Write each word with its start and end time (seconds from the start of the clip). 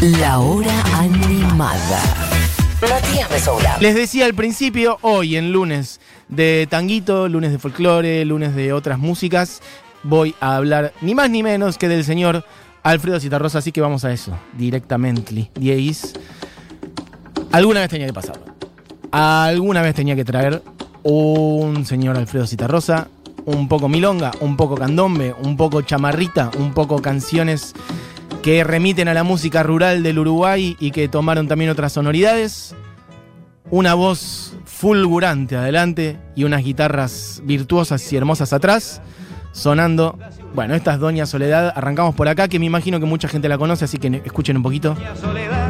La 0.00 0.38
hora 0.38 0.82
animada. 0.94 2.00
Matías 2.80 3.30
Mesoula. 3.30 3.76
Les 3.82 3.94
decía 3.94 4.24
al 4.24 4.32
principio, 4.32 4.96
hoy 5.02 5.36
en 5.36 5.52
lunes 5.52 6.00
de 6.30 6.66
tanguito, 6.70 7.28
lunes 7.28 7.52
de 7.52 7.58
folclore, 7.58 8.24
lunes 8.24 8.54
de 8.54 8.72
otras 8.72 8.98
músicas, 8.98 9.60
voy 10.02 10.34
a 10.40 10.56
hablar 10.56 10.94
ni 11.02 11.14
más 11.14 11.28
ni 11.28 11.42
menos 11.42 11.76
que 11.76 11.86
del 11.86 12.04
señor 12.04 12.46
Alfredo 12.82 13.20
Citarrosa, 13.20 13.58
así 13.58 13.72
que 13.72 13.82
vamos 13.82 14.06
a 14.06 14.12
eso, 14.12 14.32
directamente. 14.56 15.50
Diez. 15.54 16.14
Alguna 17.52 17.80
vez 17.80 17.90
tenía 17.90 18.06
que 18.06 18.14
pasarlo. 18.14 18.46
Alguna 19.10 19.82
vez 19.82 19.94
tenía 19.94 20.16
que 20.16 20.24
traer 20.24 20.62
un 21.02 21.84
señor 21.84 22.16
Alfredo 22.16 22.46
Citarrosa, 22.46 23.08
un 23.44 23.68
poco 23.68 23.90
milonga, 23.90 24.30
un 24.40 24.56
poco 24.56 24.76
candombe, 24.76 25.34
un 25.42 25.58
poco 25.58 25.82
chamarrita, 25.82 26.50
un 26.58 26.72
poco 26.72 27.02
canciones 27.02 27.74
que 28.42 28.64
remiten 28.64 29.08
a 29.08 29.14
la 29.14 29.22
música 29.22 29.62
rural 29.62 30.02
del 30.02 30.18
Uruguay 30.18 30.76
y 30.80 30.90
que 30.90 31.08
tomaron 31.08 31.48
también 31.48 31.70
otras 31.70 31.92
sonoridades. 31.92 32.74
Una 33.70 33.94
voz 33.94 34.56
fulgurante 34.64 35.56
adelante 35.56 36.18
y 36.34 36.44
unas 36.44 36.64
guitarras 36.64 37.42
virtuosas 37.44 38.12
y 38.12 38.16
hermosas 38.16 38.52
atrás, 38.52 39.02
sonando. 39.52 40.18
Bueno, 40.54 40.74
esta 40.74 40.94
es 40.94 41.00
Doña 41.00 41.26
Soledad. 41.26 41.72
Arrancamos 41.76 42.14
por 42.14 42.28
acá, 42.28 42.48
que 42.48 42.58
me 42.58 42.66
imagino 42.66 42.98
que 42.98 43.06
mucha 43.06 43.28
gente 43.28 43.48
la 43.48 43.58
conoce, 43.58 43.84
así 43.84 43.98
que 43.98 44.22
escuchen 44.24 44.56
un 44.56 44.62
poquito. 44.62 44.96
Soledad, 45.20 45.68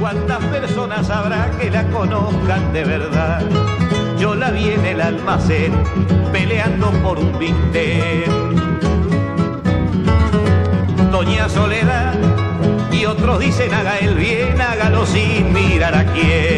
¿cuántas 0.00 0.42
personas 0.44 1.10
habrá 1.10 1.50
que 1.58 1.70
la 1.70 1.86
conozcan 1.90 2.72
de 2.72 2.84
verdad? 2.84 3.42
Yo 4.18 4.34
la 4.34 4.50
vi 4.50 4.70
en 4.70 4.86
el 4.86 5.00
almacén, 5.00 5.72
peleando 6.32 6.90
por 7.02 7.18
un. 7.18 7.36
Doña 11.16 11.48
Soledad, 11.48 12.12
y 12.92 13.06
otros 13.06 13.40
dicen 13.40 13.72
haga 13.72 13.96
el 13.96 14.16
bien, 14.16 14.60
hágalo 14.60 15.06
sin 15.06 15.50
mirar 15.50 15.94
a 15.94 16.04
quién. 16.12 16.55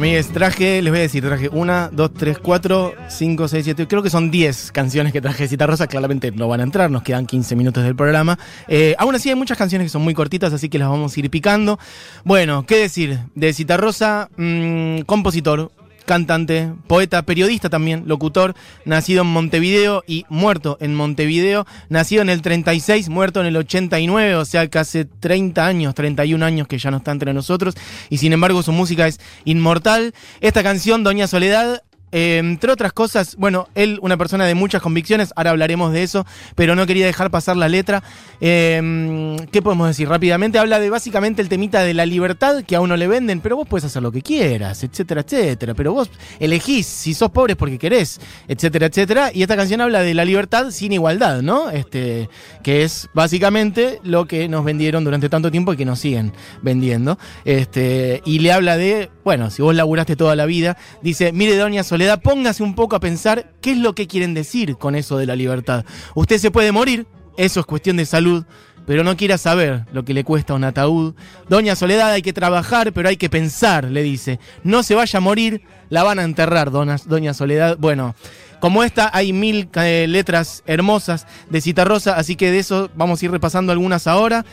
Amigues, 0.00 0.28
traje, 0.28 0.80
les 0.80 0.90
voy 0.90 1.00
a 1.00 1.02
decir, 1.02 1.22
traje 1.22 1.50
una, 1.50 1.90
dos, 1.92 2.14
tres, 2.14 2.38
cuatro, 2.38 2.94
cinco, 3.10 3.48
seis, 3.48 3.64
siete, 3.64 3.86
creo 3.86 4.02
que 4.02 4.08
son 4.08 4.30
diez 4.30 4.72
canciones 4.72 5.12
que 5.12 5.20
traje 5.20 5.42
de 5.42 5.48
Cita 5.48 5.66
claramente 5.88 6.32
no 6.32 6.48
van 6.48 6.60
a 6.60 6.62
entrar, 6.62 6.90
nos 6.90 7.02
quedan 7.02 7.26
15 7.26 7.54
minutos 7.54 7.84
del 7.84 7.94
programa. 7.94 8.38
Eh, 8.66 8.94
aún 8.98 9.14
así 9.14 9.28
hay 9.28 9.34
muchas 9.34 9.58
canciones 9.58 9.84
que 9.84 9.88
son 9.90 10.00
muy 10.00 10.14
cortitas, 10.14 10.54
así 10.54 10.70
que 10.70 10.78
las 10.78 10.88
vamos 10.88 11.14
a 11.14 11.20
ir 11.20 11.28
picando. 11.28 11.78
Bueno, 12.24 12.64
¿qué 12.64 12.76
decir? 12.76 13.18
De 13.34 13.52
Cita 13.52 13.76
Rosa, 13.76 14.30
mmm, 14.38 15.00
compositor, 15.00 15.70
cantante, 16.10 16.72
poeta, 16.88 17.22
periodista 17.22 17.70
también, 17.70 18.02
locutor, 18.08 18.56
nacido 18.84 19.22
en 19.22 19.28
Montevideo 19.28 20.02
y 20.08 20.24
muerto 20.28 20.76
en 20.80 20.92
Montevideo, 20.92 21.68
nacido 21.88 22.22
en 22.22 22.30
el 22.30 22.42
36, 22.42 23.08
muerto 23.08 23.40
en 23.40 23.46
el 23.46 23.56
89, 23.56 24.34
o 24.34 24.44
sea 24.44 24.66
que 24.66 24.80
hace 24.80 25.04
30 25.04 25.64
años, 25.64 25.94
31 25.94 26.44
años 26.44 26.66
que 26.66 26.78
ya 26.78 26.90
no 26.90 26.96
está 26.96 27.12
entre 27.12 27.32
nosotros, 27.32 27.76
y 28.08 28.18
sin 28.18 28.32
embargo 28.32 28.64
su 28.64 28.72
música 28.72 29.06
es 29.06 29.20
inmortal. 29.44 30.12
Esta 30.40 30.64
canción, 30.64 31.04
Doña 31.04 31.28
Soledad, 31.28 31.84
entre 32.12 32.72
otras 32.72 32.92
cosas, 32.92 33.36
bueno, 33.36 33.68
él, 33.74 33.98
una 34.02 34.16
persona 34.16 34.46
de 34.46 34.54
muchas 34.54 34.82
convicciones, 34.82 35.32
ahora 35.36 35.50
hablaremos 35.50 35.92
de 35.92 36.02
eso, 36.02 36.26
pero 36.54 36.74
no 36.74 36.86
quería 36.86 37.06
dejar 37.06 37.30
pasar 37.30 37.56
la 37.56 37.68
letra. 37.68 38.02
Eh, 38.40 39.36
¿Qué 39.52 39.62
podemos 39.62 39.88
decir 39.88 40.08
rápidamente? 40.08 40.58
Habla 40.58 40.80
de 40.80 40.90
básicamente 40.90 41.42
el 41.42 41.48
temita 41.48 41.82
de 41.82 41.94
la 41.94 42.06
libertad 42.06 42.64
que 42.64 42.76
a 42.76 42.80
uno 42.80 42.96
le 42.96 43.06
venden, 43.06 43.40
pero 43.40 43.56
vos 43.56 43.68
puedes 43.68 43.84
hacer 43.84 44.02
lo 44.02 44.12
que 44.12 44.22
quieras, 44.22 44.82
etcétera, 44.82 45.20
etcétera. 45.22 45.74
Pero 45.74 45.92
vos 45.92 46.10
elegís 46.38 46.86
si 46.86 47.14
sos 47.14 47.30
pobre 47.30 47.52
es 47.52 47.56
porque 47.56 47.78
querés, 47.78 48.20
etcétera, 48.48 48.86
etcétera. 48.86 49.30
Y 49.32 49.42
esta 49.42 49.56
canción 49.56 49.80
habla 49.80 50.02
de 50.02 50.14
la 50.14 50.24
libertad 50.24 50.70
sin 50.70 50.92
igualdad, 50.92 51.42
¿no? 51.42 51.70
Este, 51.70 52.28
que 52.62 52.82
es 52.82 53.08
básicamente 53.14 54.00
lo 54.02 54.26
que 54.26 54.48
nos 54.48 54.64
vendieron 54.64 55.04
durante 55.04 55.28
tanto 55.28 55.50
tiempo 55.50 55.72
y 55.72 55.76
que 55.76 55.84
nos 55.84 56.00
siguen 56.00 56.32
vendiendo. 56.62 57.18
Este, 57.44 58.22
y 58.24 58.40
le 58.40 58.52
habla 58.52 58.76
de, 58.76 59.10
bueno, 59.30 59.48
si 59.48 59.62
vos 59.62 59.72
laburaste 59.72 60.16
toda 60.16 60.34
la 60.34 60.44
vida, 60.44 60.76
dice, 61.02 61.30
mire, 61.32 61.56
doña 61.56 61.84
Soledad, 61.84 62.20
póngase 62.20 62.64
un 62.64 62.74
poco 62.74 62.96
a 62.96 62.98
pensar 63.00 63.52
qué 63.60 63.70
es 63.70 63.78
lo 63.78 63.94
que 63.94 64.08
quieren 64.08 64.34
decir 64.34 64.76
con 64.76 64.96
eso 64.96 65.18
de 65.18 65.26
la 65.26 65.36
libertad. 65.36 65.84
Usted 66.16 66.38
se 66.38 66.50
puede 66.50 66.72
morir, 66.72 67.06
eso 67.36 67.60
es 67.60 67.66
cuestión 67.66 67.96
de 67.96 68.06
salud, 68.06 68.44
pero 68.88 69.04
no 69.04 69.16
quiera 69.16 69.38
saber 69.38 69.84
lo 69.92 70.04
que 70.04 70.14
le 70.14 70.24
cuesta 70.24 70.54
un 70.54 70.64
ataúd. 70.64 71.14
Doña 71.48 71.76
Soledad, 71.76 72.10
hay 72.10 72.22
que 72.22 72.32
trabajar, 72.32 72.92
pero 72.92 73.08
hay 73.08 73.16
que 73.16 73.30
pensar, 73.30 73.84
le 73.84 74.02
dice. 74.02 74.40
No 74.64 74.82
se 74.82 74.96
vaya 74.96 75.18
a 75.18 75.20
morir, 75.20 75.62
la 75.90 76.02
van 76.02 76.18
a 76.18 76.24
enterrar, 76.24 76.72
doña, 76.72 77.32
Soledad. 77.32 77.76
Bueno, 77.78 78.16
como 78.58 78.82
esta 78.82 79.12
hay 79.12 79.32
mil 79.32 79.68
eh, 79.76 80.06
letras 80.08 80.64
hermosas 80.66 81.28
de 81.50 81.60
Citarrosa, 81.60 82.16
así 82.16 82.34
que 82.34 82.50
de 82.50 82.58
eso 82.58 82.90
vamos 82.96 83.22
a 83.22 83.26
ir 83.26 83.30
repasando 83.30 83.70
algunas 83.70 84.08
ahora. 84.08 84.44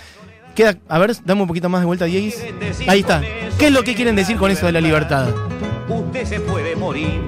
Queda, 0.57 0.75
a 0.90 0.97
ver, 0.97 1.16
dame 1.23 1.41
un 1.44 1.47
poquito 1.47 1.69
más 1.69 1.81
de 1.81 1.85
vuelta, 1.85 2.06
Dieguis. 2.06 2.44
Ahí 2.88 3.01
está. 3.01 3.22
¿Qué 3.59 3.68
es 3.68 3.72
lo 3.72 3.84
que 3.84 3.94
quieren 3.94 4.16
decir 4.16 4.38
con 4.38 4.50
eso 4.50 4.66
de 4.66 4.72
la 4.72 4.81
libertad? 4.81 5.28
Usted 5.88 6.25
se 6.25 6.40
puede 6.40 6.75
morir, 6.75 7.22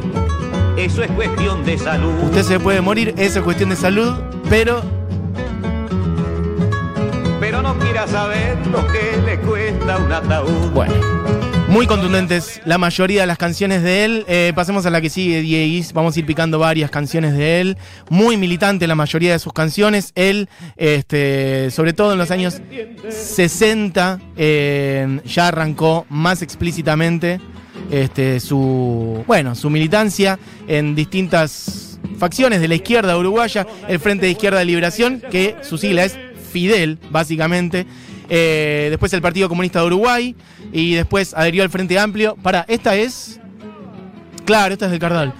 eso 0.75 1.03
es 1.03 1.11
cuestión 1.11 1.63
de 1.63 1.77
salud. 1.77 2.11
Usted 2.23 2.41
se 2.41 2.59
puede 2.59 2.81
morir, 2.81 3.13
eso 3.17 3.37
es 3.37 3.45
cuestión 3.45 3.69
de 3.69 3.75
salud, 3.75 4.15
pero 4.49 4.81
Pero 7.39 7.61
no 7.61 7.77
quiera 7.77 8.07
saber 8.07 8.57
lo 8.65 8.87
que 8.87 9.21
le 9.23 9.37
cuesta 9.41 9.97
un 9.97 10.11
ataúd. 10.11 10.71
bueno. 10.73 10.95
Muy 11.69 11.85
contundentes 11.85 12.61
la 12.65 12.79
mayoría 12.79 13.21
de 13.21 13.27
las 13.27 13.37
canciones 13.37 13.83
de 13.83 14.03
él. 14.03 14.25
Eh, 14.27 14.53
pasemos 14.55 14.87
a 14.87 14.89
la 14.89 15.01
que 15.01 15.09
sigue, 15.11 15.41
Dieguis. 15.41 15.93
Vamos 15.93 16.15
a 16.15 16.19
ir 16.19 16.25
picando 16.25 16.57
varias 16.57 16.89
canciones 16.89 17.33
de 17.33 17.61
él. 17.61 17.77
Muy 18.09 18.37
militante 18.37 18.87
la 18.87 18.95
mayoría 18.95 19.33
de 19.33 19.39
sus 19.39 19.53
canciones. 19.53 20.11
Él, 20.15 20.49
este, 20.77 21.69
sobre 21.69 21.93
todo 21.93 22.13
en 22.13 22.17
los 22.17 22.31
años 22.31 22.59
60, 23.07 24.19
eh, 24.35 25.19
ya 25.25 25.49
arrancó 25.49 26.07
más 26.09 26.41
explícitamente 26.41 27.39
este, 27.91 28.39
su, 28.39 29.23
bueno, 29.27 29.53
su 29.53 29.69
militancia 29.69 30.39
en 30.67 30.95
distintas 30.95 31.99
facciones 32.17 32.61
de 32.61 32.67
la 32.67 32.75
izquierda 32.75 33.15
uruguaya, 33.15 33.67
el 33.87 33.99
Frente 33.99 34.25
de 34.25 34.31
Izquierda 34.31 34.57
de 34.57 34.65
Liberación, 34.65 35.21
que 35.29 35.55
su 35.61 35.77
sigla 35.77 36.03
es 36.03 36.17
Fidel, 36.51 36.97
básicamente. 37.11 37.85
Eh, 38.29 38.87
después 38.89 39.11
el 39.13 39.21
Partido 39.21 39.49
Comunista 39.49 39.79
de 39.79 39.87
Uruguay 39.87 40.35
y 40.71 40.93
después 40.93 41.33
adherió 41.33 41.63
al 41.63 41.69
Frente 41.69 41.97
Amplio. 41.97 42.35
Para, 42.41 42.65
esta 42.67 42.95
es... 42.95 43.39
Claro, 44.45 44.73
esta 44.73 44.85
es 44.85 44.91
del 44.91 44.99
Cardal. 44.99 45.33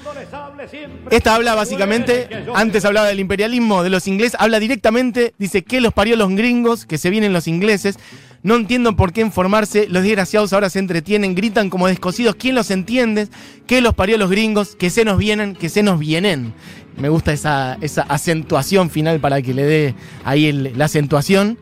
Esta 1.10 1.36
habla 1.36 1.56
básicamente, 1.56 2.28
antes 2.54 2.86
hablaba 2.86 3.08
del 3.08 3.20
imperialismo 3.20 3.82
de 3.82 3.90
los 3.90 4.08
ingleses, 4.08 4.40
habla 4.40 4.60
directamente, 4.60 5.34
dice 5.40 5.64
que 5.64 5.82
los 5.82 5.94
parió 5.94 6.16
los 6.16 6.30
gringos, 6.30 6.86
que 6.86 6.98
se 6.98 7.10
vienen 7.10 7.34
los 7.34 7.48
ingleses. 7.48 7.98
No 8.44 8.56
entiendo 8.56 8.96
por 8.96 9.12
qué 9.12 9.22
informarse, 9.22 9.88
los 9.90 10.04
desgraciados 10.04 10.54
ahora 10.54 10.70
se 10.70 10.80
entretienen, 10.80 11.36
gritan 11.36 11.70
como 11.70 11.88
descosidos. 11.88 12.36
¿Quién 12.36 12.56
los 12.56 12.72
entiende? 12.72 13.28
Que 13.68 13.82
los 13.82 13.96
parió 13.96 14.18
los 14.18 14.30
gringos, 14.30 14.76
que 14.76 14.90
se 14.90 15.04
nos 15.04 15.18
vienen, 15.18 15.56
que 15.56 15.70
se 15.70 15.84
nos 15.84 16.00
vienen. 16.00 16.54
Me 16.98 17.10
gusta 17.10 17.34
esa, 17.34 17.78
esa 17.82 18.04
acentuación 18.04 18.90
final 18.90 19.20
para 19.20 19.42
que 19.42 19.54
le 19.54 19.64
dé 19.64 19.96
ahí 20.24 20.52
la 20.52 20.86
acentuación. 20.86 21.58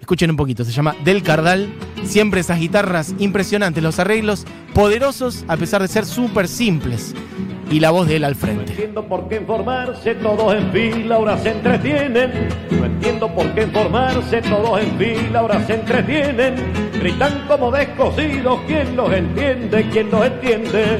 Escuchen 0.00 0.30
un 0.30 0.36
poquito, 0.36 0.64
se 0.64 0.72
llama 0.72 0.96
Del 1.04 1.22
Cardal. 1.22 1.68
Siempre 2.04 2.40
esas 2.40 2.58
guitarras 2.58 3.14
impresionantes, 3.18 3.82
los 3.82 3.98
arreglos 3.98 4.46
poderosos 4.74 5.44
a 5.48 5.56
pesar 5.56 5.82
de 5.82 5.88
ser 5.88 6.06
súper 6.06 6.48
simples. 6.48 7.14
Y 7.70 7.78
la 7.78 7.90
voz 7.92 8.08
de 8.08 8.16
él 8.16 8.24
al 8.24 8.32
No 8.34 8.38
frente. 8.40 8.72
entiendo 8.72 9.04
por 9.04 9.28
qué 9.28 9.36
informarse, 9.36 10.16
todos 10.16 10.54
en 10.56 10.72
fila 10.72 11.14
ahora 11.14 11.38
se 11.38 11.50
entretienen. 11.52 12.32
No 12.72 12.84
entiendo 12.84 13.32
por 13.32 13.46
qué 13.54 13.62
informarse, 13.62 14.42
todos 14.42 14.80
en 14.80 14.98
fila 14.98 15.38
ahora 15.38 15.64
se 15.66 15.74
entretienen. 15.74 16.54
Gritan 16.98 17.44
como 17.46 17.70
descosidos, 17.70 18.58
¿quién 18.66 18.96
los 18.96 19.12
entiende? 19.12 19.88
¿Quién 19.92 20.10
los 20.10 20.26
entiende? 20.26 20.98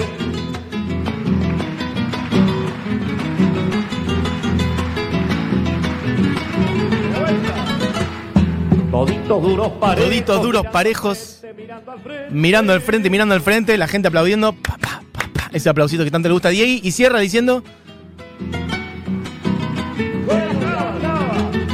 Toditos 9.06 9.42
duros 9.42 9.68
parejos. 9.80 10.04
Toditos 10.08 10.42
duros 10.42 10.66
parejos, 10.66 11.40
Mirando 11.56 11.92
al 11.92 12.00
frente. 12.00 12.30
mirando 12.34 12.72
al 12.74 12.80
frente, 12.82 13.10
mirando 13.10 13.34
al 13.34 13.40
frente, 13.40 13.78
la 13.78 13.88
gente 13.88 14.08
aplaudiendo. 14.08 14.52
pa, 14.52 14.76
pa, 14.76 15.02
pa, 15.10 15.20
pa, 15.32 15.50
ese 15.52 15.70
aplausito 15.70 16.04
que 16.04 16.10
tanto 16.10 16.28
le 16.28 16.34
gusta 16.34 16.48
a 16.48 16.50
Diego. 16.50 16.80
Y 16.82 16.92
cierra 16.92 17.18
diciendo. 17.18 17.64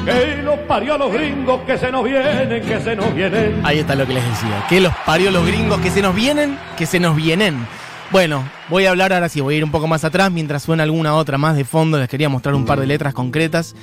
Que 0.04 0.42
los 0.44 0.58
parió 0.68 0.94
a 0.94 0.98
los 0.98 1.12
gringos 1.12 1.62
que 1.62 1.76
se 1.76 1.90
nos 1.90 2.04
vienen, 2.04 2.62
que 2.64 2.80
se 2.80 2.94
nos 2.94 3.12
vienen. 3.12 3.60
Ahí 3.64 3.80
está 3.80 3.96
lo 3.96 4.06
que 4.06 4.14
les 4.14 4.24
decía. 4.28 4.64
Que 4.68 4.80
los 4.80 4.94
parió 5.04 5.32
los 5.32 5.44
gringos 5.44 5.80
que 5.80 5.90
se 5.90 6.02
nos 6.02 6.14
vienen, 6.14 6.56
que 6.78 6.86
se 6.86 7.00
nos 7.00 7.16
vienen. 7.16 7.66
Bueno, 8.12 8.48
voy 8.68 8.86
a 8.86 8.90
hablar 8.90 9.12
ahora 9.12 9.28
sí, 9.28 9.40
voy 9.40 9.54
a 9.54 9.58
ir 9.58 9.64
un 9.64 9.72
poco 9.72 9.88
más 9.88 10.04
atrás 10.04 10.30
mientras 10.30 10.62
suena 10.62 10.84
alguna 10.84 11.14
otra 11.14 11.38
más 11.38 11.56
de 11.56 11.64
fondo. 11.64 11.98
Les 11.98 12.08
quería 12.08 12.28
mostrar 12.28 12.54
un 12.54 12.64
par 12.64 12.78
de 12.78 12.86
letras 12.86 13.14
concretas. 13.14 13.74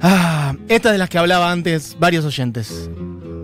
Ah, 0.00 0.54
esta 0.68 0.92
de 0.92 0.98
las 0.98 1.10
que 1.10 1.18
hablaba 1.18 1.52
antes 1.52 1.96
varios 1.98 2.24
oyentes. 2.24 2.88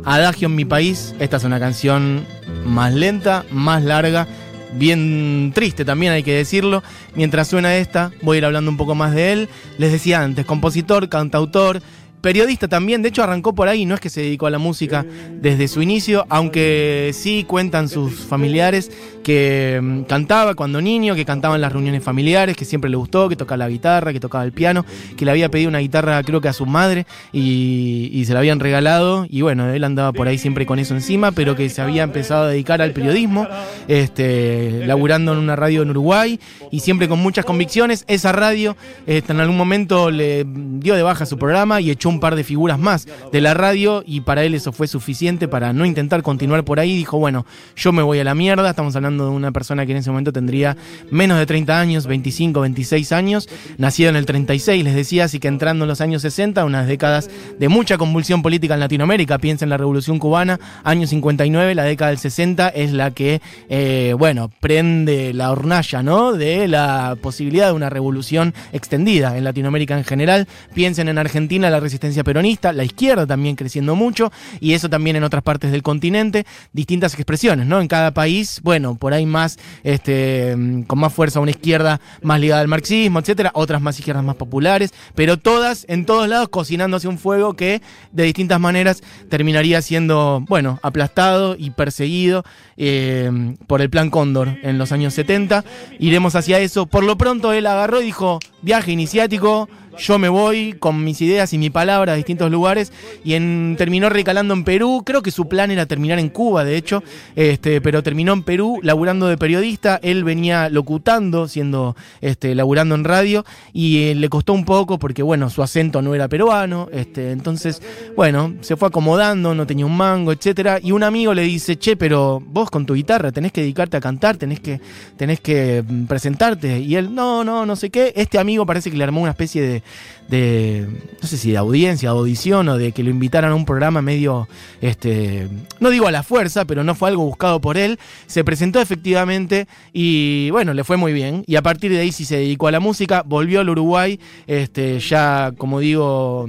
Adagio 0.05 0.47
en 0.47 0.55
mi 0.55 0.65
país. 0.65 1.15
Esta 1.19 1.37
es 1.37 1.45
una 1.45 1.61
canción 1.61 2.27
más 2.65 2.95
lenta, 2.95 3.45
más 3.51 3.83
larga, 3.85 4.27
bien 4.75 5.53
triste 5.55 5.85
también 5.85 6.13
hay 6.13 6.23
que 6.23 6.35
decirlo. 6.35 6.83
Mientras 7.15 7.49
suena 7.49 7.77
esta, 7.77 8.11
voy 8.23 8.37
a 8.37 8.39
ir 8.39 8.45
hablando 8.45 8.71
un 8.71 8.77
poco 8.77 8.95
más 8.95 9.15
de 9.15 9.33
él. 9.33 9.49
Les 9.79 9.93
decía 9.93 10.23
antes, 10.23 10.47
compositor, 10.47 11.09
cantautor, 11.09 11.81
periodista 12.25 12.69
también, 12.69 13.03
de 13.03 13.11
hecho 13.11 13.23
arrancó 13.23 13.55
por 13.55 13.69
ahí, 13.69 13.85
no 13.85 13.95
es 13.95 14.01
que 14.01 14.09
se 14.09 14.23
dedicó 14.23 14.47
a 14.47 14.51
la 14.51 14.57
música 14.57 15.05
desde 15.43 15.69
su 15.69 15.83
inicio, 15.83 16.25
aunque 16.31 17.11
sí 17.13 17.45
cuentan 17.47 17.91
sus 17.91 18.15
familiares 18.15 18.91
que 19.23 19.79
mm, 19.83 20.03
cantaba 20.05 20.55
cuando 20.55 20.81
niño, 20.81 21.15
que 21.15 21.27
cantaba 21.27 21.57
en 21.57 21.61
las 21.61 21.71
reuniones 21.71 22.03
familiares, 22.03 22.57
que 22.57 22.65
siempre 22.65 22.89
le 22.89 22.97
gustó, 22.97 23.29
que 23.29 23.37
tocaba 23.37 23.59
la 23.59 23.69
guitarra, 23.69 24.13
que 24.15 24.21
tocaba 24.21 24.43
el 24.45 24.53
piano, 24.53 24.87
que 25.19 25.27
le 25.27 25.33
había 25.33 25.51
pedido 25.51 25.69
una 25.69 25.81
guitarra 25.81 26.23
creo 26.23 26.41
que 26.41 26.49
a 26.49 26.55
su 26.55 26.65
madre 26.65 27.07
y, 27.31 28.23
se 28.25 28.33
la 28.33 28.39
habían 28.39 28.59
regalado 28.59 29.27
y 29.29 29.43
bueno, 29.43 29.69
él 29.69 29.85
andaba 29.85 30.13
por 30.15 30.29
ahí 30.29 30.39
siempre 30.39 30.65
con 30.65 30.79
eso 30.79 30.95
encima, 30.95 31.33
pero 31.33 31.55
que 31.57 31.69
se 31.69 31.83
había 31.83 32.05
empezado 32.05 32.45
a 32.45 32.49
dedicar 32.49 32.81
al 32.81 32.93
periodismo, 32.93 33.47
este, 33.87 34.87
laburando 34.87 35.33
en 35.33 35.39
una 35.41 35.57
radio 35.57 35.83
en 35.83 35.91
Uruguay 35.91 36.41
y 36.71 36.81
siempre 36.81 37.07
con 37.07 37.19
muchas 37.19 37.45
convicciones. 37.45 38.05
Esa 38.09 38.33
radio 38.33 38.79
este, 39.07 39.33
en 39.33 39.41
algún 39.41 39.59
momento 39.59 40.11
le 40.11 40.47
dio 40.47 40.95
de 40.95 41.03
baja 41.03 41.27
su 41.27 41.37
programa 41.37 41.83
y 41.83 41.91
echó 41.91 42.09
un 42.09 42.14
par 42.21 42.37
de 42.37 42.45
figuras 42.45 42.79
más 42.79 43.07
de 43.33 43.41
la 43.41 43.55
radio 43.55 44.03
y 44.07 44.21
para 44.21 44.45
él 44.45 44.55
eso 44.55 44.73
fue 44.73 44.87
suficiente 44.87 45.49
para 45.49 45.73
no 45.73 45.85
intentar 45.85 46.23
continuar 46.23 46.65
por 46.65 46.81
ahí. 46.81 46.97
Dijo, 46.97 47.19
bueno, 47.19 47.47
yo 47.77 47.93
me 47.93 48.03
voy 48.03 48.19
a 48.19 48.25
la 48.25 48.35
mierda, 48.35 48.71
estamos 48.71 48.97
hablando 48.97 49.25
de 49.25 49.31
una 49.31 49.53
persona 49.53 49.87
que 49.87 49.93
en 49.93 49.99
ese 49.99 50.11
momento 50.11 50.33
tendría 50.33 50.77
menos 51.11 51.39
de 51.39 51.47
30 51.47 51.79
años, 51.81 52.07
25, 52.07 52.61
26 52.61 53.13
años, 53.13 53.49
nacido 53.79 54.11
en 54.11 54.17
el 54.17 54.27
36, 54.27 54.85
les 54.85 54.95
decía, 54.95 55.25
así 55.25 55.39
que 55.39 55.49
entrando 55.49 55.85
en 55.85 55.89
los 55.89 56.01
años 56.01 56.23
60, 56.23 56.65
unas 56.65 56.87
décadas 56.87 57.31
de 57.59 57.69
mucha 57.69 57.99
convulsión 57.99 58.43
política 58.43 58.75
en 58.75 58.81
Latinoamérica, 58.81 59.39
piensa 59.39 59.65
en 59.65 59.71
la 59.71 59.77
Revolución 59.77 60.19
Cubana, 60.19 60.61
año 60.85 61.07
59, 61.07 61.75
la 61.75 61.85
década 61.85 62.11
del 62.11 62.19
60 62.19 62.69
es 62.69 62.93
la 62.93 63.11
que, 63.11 63.41
eh, 63.69 64.15
bueno, 64.19 64.51
prende 64.61 65.33
la 65.33 65.51
hornalla, 65.51 66.03
¿no? 66.03 66.33
De 66.33 66.69
la 66.69 67.17
posibilidad 67.21 67.67
de 67.67 67.73
una 67.73 67.91
revolución 67.91 68.55
extendida 68.73 69.37
en 69.37 69.45
Latinoamérica 69.45 69.97
en 69.97 70.05
general. 70.05 70.49
Piensen 70.75 71.09
en 71.09 71.19
Argentina, 71.19 71.71
la 71.71 71.81
resistencia 71.81 72.04
peronista, 72.25 72.73
la 72.73 72.85
izquierda 72.85 73.27
también 73.27 73.57
creciendo 73.57 73.95
mucho, 73.95 74.33
y 74.61 74.75
eso 74.75 74.89
también 74.89 75.17
en 75.17 75.25
otras 75.25 75.43
partes 75.43 75.73
del 75.73 75.83
continente, 75.83 76.47
distintas 76.73 77.15
expresiones, 77.15 77.67
¿no? 77.67 77.81
En 77.81 77.89
cada 77.89 78.13
país, 78.13 78.61
bueno, 78.63 78.95
por 78.97 79.15
ahí 79.15 79.27
más, 79.27 79.59
este, 79.83 80.57
con 80.87 80.99
más 80.99 81.13
fuerza 81.13 81.41
una 81.41 81.51
izquierda 81.51 82.01
más 82.23 82.41
ligada 82.41 82.61
al 82.61 82.69
marxismo, 82.69 83.19
etcétera, 83.19 83.51
otras 83.55 83.81
más 83.81 83.99
izquierdas 83.99 84.25
más 84.25 84.37
populares, 84.37 84.93
pero 85.15 85.39
todas, 85.39 85.87
en 85.89 86.05
todos 86.07 86.29
lados, 86.29 86.49
cocinándose 86.49 87.09
un 87.09 87.19
fuego 87.19 87.55
que 87.55 87.83
de 88.13 88.25
distintas 88.25 88.61
maneras 88.61 89.03
terminaría 89.29 89.81
siendo, 89.83 90.45
bueno, 90.49 90.79
aplastado 90.83 91.57
y 91.59 91.71
perseguido 91.71 92.45
eh, 92.77 93.31
por 93.67 93.81
el 93.81 93.91
Plan 93.91 94.11
Cóndor 94.11 94.59
en 94.63 94.79
los 94.79 94.93
años 94.93 95.15
70. 95.15 95.65
Iremos 95.99 96.35
hacia 96.35 96.59
eso. 96.59 96.87
Por 96.87 97.05
lo 97.05 97.17
pronto 97.17 97.53
él 97.53 97.67
agarró 97.67 98.01
y 98.01 98.07
dijo, 98.07 98.39
viaje 98.63 98.93
iniciático, 98.93 99.69
yo 99.99 100.19
me 100.19 100.29
voy 100.29 100.75
con 100.75 101.05
mis 101.05 101.21
ideas 101.21 101.53
y 101.53 101.59
mi 101.59 101.71
palabra 101.71 102.13
a 102.13 102.17
distintos 102.17 102.51
lugares 102.51 102.93
y 103.25 103.35
en, 103.35 103.75
terminó 103.79 104.09
recalando 104.09 104.55
en 104.55 104.65
Perú. 104.65 105.03
Creo 105.05 105.23
que 105.23 105.31
su 105.31 105.49
plan 105.49 105.71
era 105.71 105.87
terminar 105.87 106.19
en 106.19 106.29
Cuba, 106.29 106.65
de 106.65 106.77
hecho, 106.77 107.03
este, 107.37 107.81
pero 107.81 108.03
terminó 108.03 108.33
en 108.33 108.43
Perú 108.43 108.81
laburando 108.83 109.27
de 109.27 109.39
periodista. 109.39 110.01
Él 110.03 110.25
venía 110.25 110.69
locutando, 110.69 111.49
siendo 111.49 111.97
este, 112.21 112.55
laburando 112.55 112.95
en 112.95 113.05
radio 113.05 113.45
y 113.73 114.05
eh, 114.05 114.15
le 114.15 114.29
costó 114.29 114.53
un 114.53 114.65
poco 114.65 114.99
porque, 114.99 115.23
bueno, 115.23 115.51
su 115.51 115.63
acento 115.63 116.03
no 116.03 116.15
era 116.15 116.29
peruano. 116.29 116.89
Este, 116.93 117.31
entonces, 117.31 117.83
bueno, 118.17 118.55
se 118.61 118.77
fue 118.77 118.89
acomodando, 118.89 119.55
no 119.55 119.67
tenía 119.67 119.87
un 119.87 119.97
mango, 119.97 120.33
etcétera. 120.33 120.79
Y 120.83 120.93
un 120.93 121.03
amigo 121.03 121.35
le 121.35 121.43
dice, 121.43 121.79
che, 121.79 121.97
pero 121.97 122.43
vos 122.45 122.71
con 122.71 122.87
tu 122.87 122.95
guitarra 122.95 123.33
tenés 123.33 123.53
que 123.53 123.61
dedicarte 123.61 123.97
a 123.97 124.01
cantar, 124.01 124.37
tenés 124.37 124.61
que, 124.61 124.81
tenés 125.17 125.41
que 125.41 125.85
mm, 125.87 126.05
presentarte. 126.07 126.81
Y 126.81 126.97
él, 126.97 127.15
no, 127.15 127.45
no, 127.45 127.65
no 127.65 127.77
sé 127.77 127.91
qué. 127.91 128.13
Este 128.17 128.39
amigo 128.39 128.67
parece 128.67 128.91
que 128.91 128.97
le 128.97 129.05
armó 129.05 129.21
una 129.23 129.31
especie 129.31 129.63
de 129.63 129.84
de, 130.29 130.87
no 131.21 131.29
sé 131.29 131.37
si 131.37 131.51
de 131.51 131.59
audiencia, 131.59 132.11
de 132.11 132.17
audición 132.17 132.69
o 132.69 132.79
de 132.79 132.93
que 132.93 133.03
lo 133.03 133.11
invitaran 133.11 133.53
a 133.53 133.55
un 133.55 133.65
programa 133.65 134.03
medio, 134.03 134.49
este, 134.81 135.49
no 135.81 135.91
digo 135.91 136.07
a 136.07 136.13
la 136.13 136.23
fuerza, 136.23 136.65
pero 136.65 136.85
no 136.85 136.95
fue 136.95 137.11
algo 137.11 137.25
buscado 137.25 137.61
por 137.61 137.77
él. 137.77 137.99
Se 138.27 138.45
presentó 138.45 138.81
efectivamente 138.81 139.67
y 139.93 140.51
bueno, 140.51 140.75
le 140.75 140.85
fue 140.85 140.97
muy 140.97 141.13
bien. 141.13 141.45
Y 141.47 141.57
a 141.57 141.63
partir 141.63 141.93
de 141.93 142.01
ahí 142.01 142.13
sí 142.13 142.25
se 142.25 142.37
dedicó 142.37 142.69
a 142.69 142.73
la 142.73 142.81
música, 142.81 143.23
volvió 143.25 143.61
al 143.61 143.69
Uruguay, 143.69 144.19
este, 144.47 144.99
ya 145.01 145.53
como 145.57 145.81
digo 145.81 146.49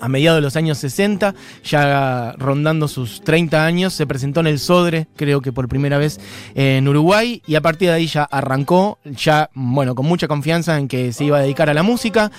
a 0.00 0.08
mediados 0.08 0.38
de 0.38 0.42
los 0.42 0.56
años 0.56 0.78
60, 0.78 1.34
ya 1.64 2.34
rondando 2.38 2.88
sus 2.88 3.22
30 3.22 3.64
años, 3.64 3.94
se 3.94 4.06
presentó 4.06 4.40
en 4.40 4.46
el 4.46 4.58
Sodre, 4.58 5.06
creo 5.16 5.40
que 5.40 5.52
por 5.52 5.68
primera 5.68 5.98
vez 5.98 6.20
en 6.54 6.86
Uruguay, 6.86 7.42
y 7.46 7.54
a 7.54 7.60
partir 7.60 7.88
de 7.88 7.94
ahí 7.94 8.06
ya 8.06 8.24
arrancó, 8.24 8.98
ya, 9.04 9.50
bueno, 9.54 9.94
con 9.94 10.06
mucha 10.06 10.28
confianza 10.28 10.78
en 10.78 10.88
que 10.88 11.12
se 11.12 11.24
iba 11.24 11.38
a 11.38 11.40
dedicar 11.40 11.70
a 11.70 11.74
la 11.74 11.82
música. 11.82 12.30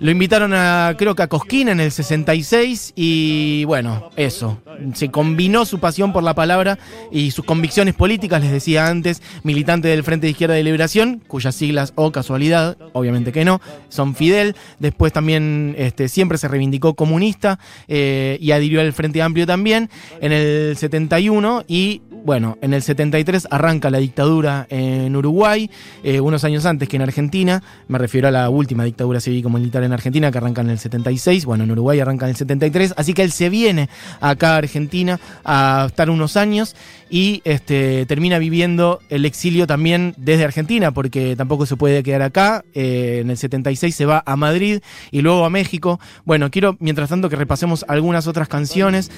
Lo 0.00 0.12
invitaron 0.12 0.54
a, 0.54 0.94
creo 0.96 1.16
que 1.16 1.22
a 1.22 1.26
Cosquín 1.26 1.68
en 1.68 1.80
el 1.80 1.90
66, 1.90 2.92
y 2.94 3.64
bueno, 3.64 4.10
eso. 4.16 4.58
Se 4.94 5.10
combinó 5.10 5.64
su 5.64 5.80
pasión 5.80 6.12
por 6.12 6.22
la 6.22 6.34
palabra 6.34 6.78
y 7.10 7.32
sus 7.32 7.44
convicciones 7.44 7.94
políticas, 7.94 8.40
les 8.40 8.52
decía 8.52 8.86
antes, 8.86 9.22
militante 9.42 9.88
del 9.88 10.04
Frente 10.04 10.26
de 10.26 10.30
Izquierda 10.30 10.54
de 10.54 10.62
Liberación, 10.62 11.20
cuyas 11.26 11.54
siglas, 11.56 11.92
o 11.96 12.12
casualidad, 12.12 12.76
obviamente 12.92 13.32
que 13.32 13.44
no, 13.44 13.60
son 13.88 14.14
Fidel. 14.14 14.54
Después 14.78 15.12
también 15.12 15.74
este, 15.78 16.08
siempre 16.08 16.38
se 16.38 16.46
reivindicó 16.46 16.94
comunista 16.98 17.58
eh, 17.86 18.36
y 18.40 18.50
adhirió 18.50 18.82
al 18.82 18.92
Frente 18.92 19.22
Amplio 19.22 19.46
también 19.46 19.88
en 20.20 20.32
el 20.32 20.76
71 20.76 21.64
y 21.68 22.02
bueno, 22.24 22.58
en 22.60 22.74
el 22.74 22.82
73 22.82 23.48
arranca 23.50 23.90
la 23.90 23.98
dictadura 23.98 24.66
en 24.70 25.14
Uruguay, 25.16 25.70
eh, 26.02 26.20
unos 26.20 26.44
años 26.44 26.66
antes 26.66 26.88
que 26.88 26.96
en 26.96 27.02
Argentina, 27.02 27.62
me 27.88 27.98
refiero 27.98 28.28
a 28.28 28.30
la 28.30 28.48
última 28.50 28.84
dictadura 28.84 29.20
cívico-militar 29.20 29.82
en 29.82 29.92
Argentina 29.92 30.30
que 30.30 30.38
arranca 30.38 30.60
en 30.60 30.70
el 30.70 30.78
76, 30.78 31.44
bueno, 31.44 31.64
en 31.64 31.70
Uruguay 31.70 32.00
arranca 32.00 32.26
en 32.26 32.30
el 32.30 32.36
73, 32.36 32.94
así 32.96 33.14
que 33.14 33.22
él 33.22 33.32
se 33.32 33.48
viene 33.48 33.88
acá 34.20 34.54
a 34.54 34.56
Argentina 34.58 35.20
a 35.44 35.86
estar 35.88 36.10
unos 36.10 36.36
años 36.36 36.76
y 37.10 37.40
este, 37.44 38.06
termina 38.06 38.38
viviendo 38.38 39.00
el 39.08 39.24
exilio 39.24 39.66
también 39.66 40.14
desde 40.16 40.44
Argentina, 40.44 40.92
porque 40.92 41.36
tampoco 41.36 41.66
se 41.66 41.76
puede 41.76 42.02
quedar 42.02 42.22
acá. 42.22 42.64
Eh, 42.74 43.20
en 43.22 43.30
el 43.30 43.36
76 43.36 43.94
se 43.94 44.06
va 44.06 44.22
a 44.26 44.36
Madrid 44.36 44.80
y 45.10 45.22
luego 45.22 45.44
a 45.44 45.50
México. 45.50 46.00
Bueno, 46.24 46.50
quiero, 46.50 46.76
mientras 46.80 47.08
tanto, 47.08 47.28
que 47.28 47.36
repasemos 47.36 47.84
algunas 47.88 48.26
otras 48.26 48.48
canciones. 48.48 49.10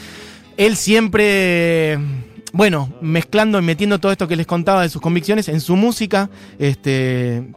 Él 0.56 0.76
siempre 0.76 1.98
bueno, 2.52 2.92
mezclando 3.00 3.58
y 3.58 3.62
metiendo 3.62 3.98
todo 3.98 4.12
esto 4.12 4.28
que 4.28 4.36
les 4.36 4.46
contaba 4.46 4.82
de 4.82 4.88
sus 4.88 5.00
convicciones 5.00 5.48
en 5.48 5.60
su 5.60 5.76
música, 5.76 6.30
este, 6.58 7.52